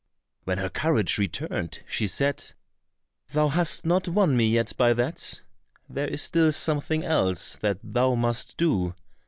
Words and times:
When 0.45 0.57
her 0.57 0.69
courage 0.69 1.19
returned 1.19 1.83
she 1.87 2.07
said, 2.07 2.53
"Thou 3.33 3.49
hast 3.49 3.85
not 3.85 4.07
won 4.07 4.35
me 4.35 4.49
yet 4.49 4.75
by 4.75 4.93
that; 4.93 5.41
there 5.87 6.07
is 6.07 6.23
still 6.23 6.51
something 6.51 7.03
else 7.05 7.57
that 7.57 7.77
thou 7.83 8.15
must 8.15 8.57
do. 8.57 8.95